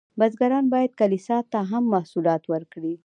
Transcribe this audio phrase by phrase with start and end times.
[0.19, 2.93] بزګران باید کلیسا ته هم محصولات ورکړي.